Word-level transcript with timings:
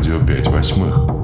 Rádio 0.00 0.24
P 0.24 0.40
de 0.40 0.48
Basmã. 0.48 1.19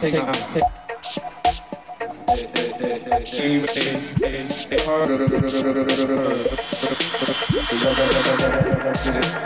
Take, 0.00 0.14
uh, 0.14 0.32
take, 0.32 0.64
uh, 9.36 9.39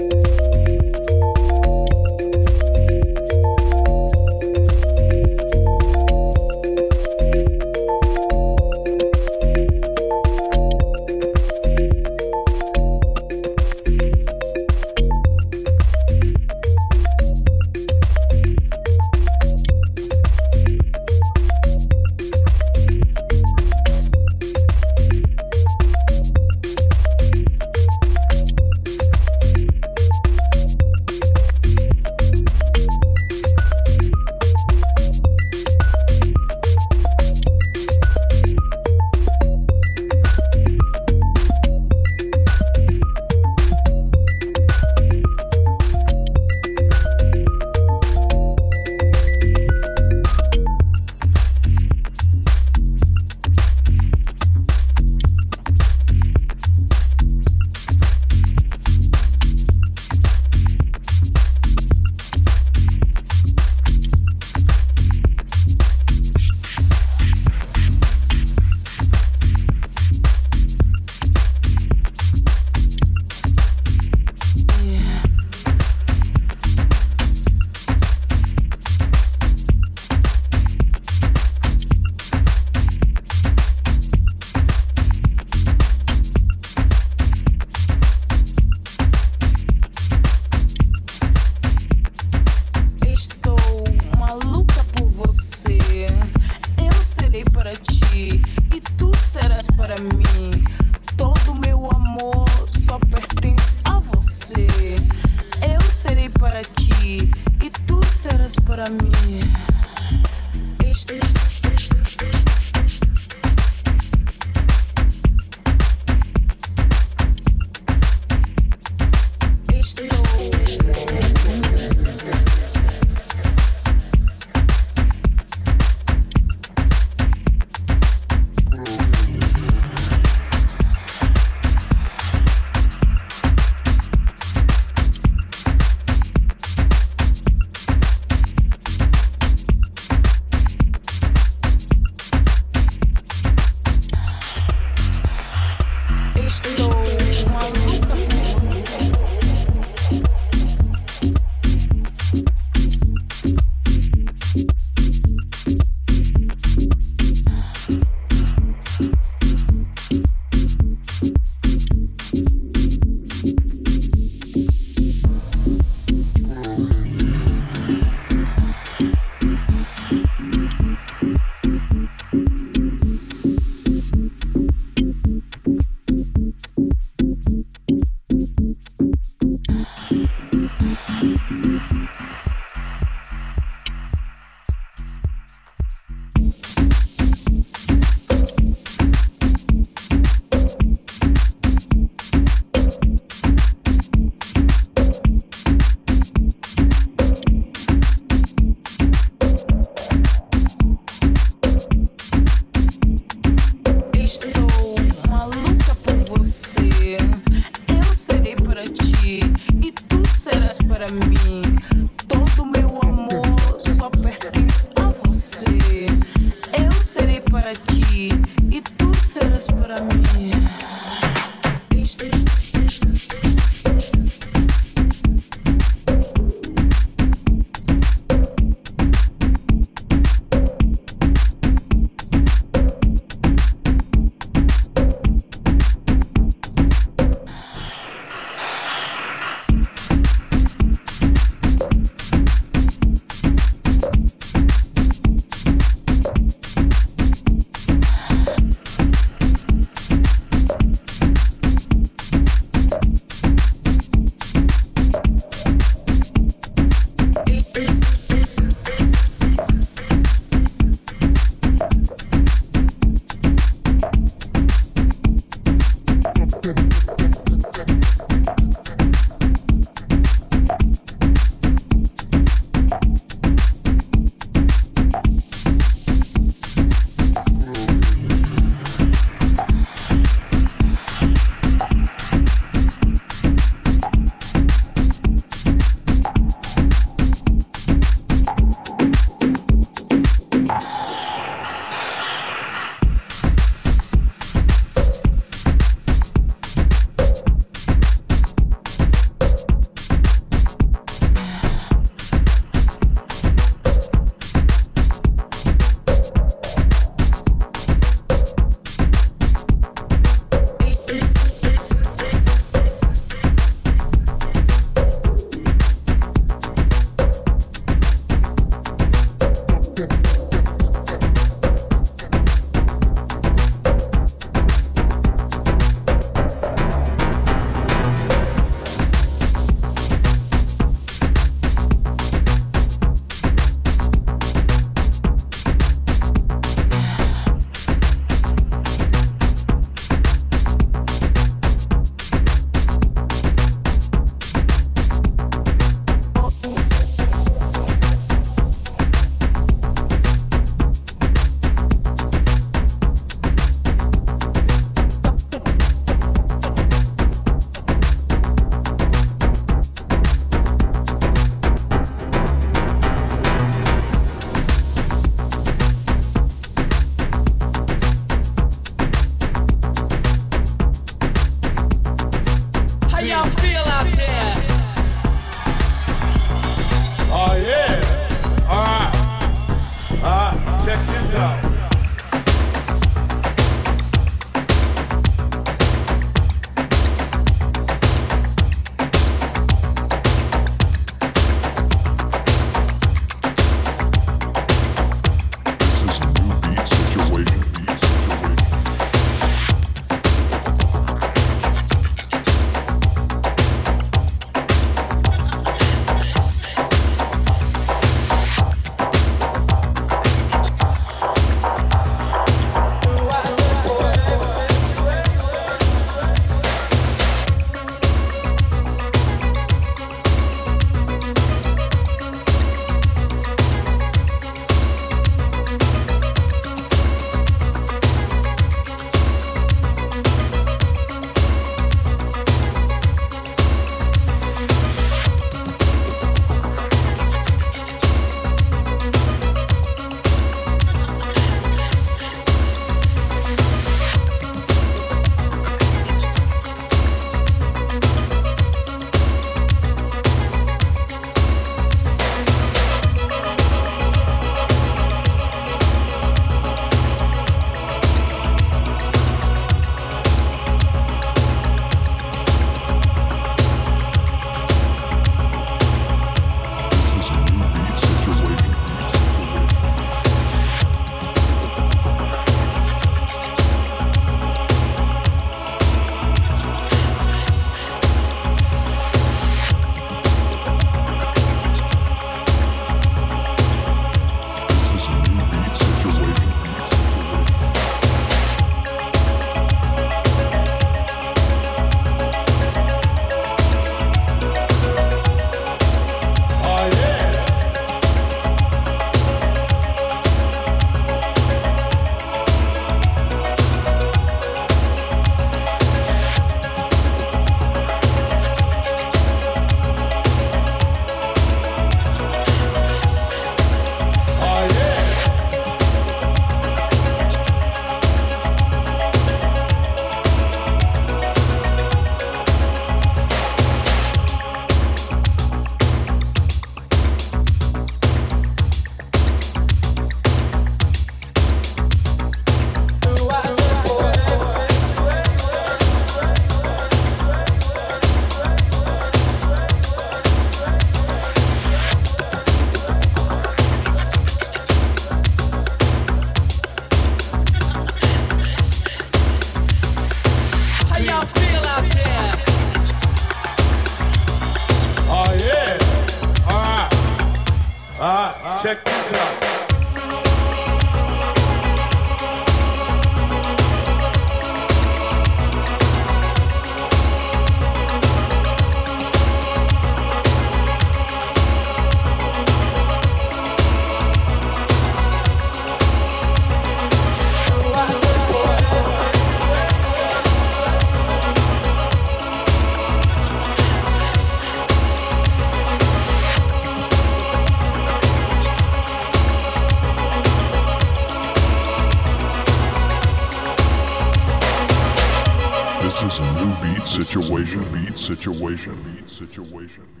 situation, 598.61 599.07
situation. 599.07 600.00